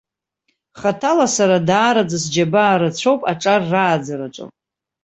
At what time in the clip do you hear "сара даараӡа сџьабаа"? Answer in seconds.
1.35-2.75